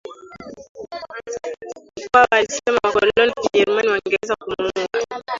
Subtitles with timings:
[1.99, 5.23] Mkwawa alisema wakoloni wa kijerumani wangeweza kumuua